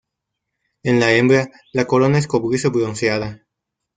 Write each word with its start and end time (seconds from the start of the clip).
En 0.81 0.99
la 0.99 1.11
hembra 1.13 1.47
la 1.73 1.85
corona 1.85 2.17
es 2.17 2.25
cobrizo 2.25 2.71
bronceada. 2.71 3.45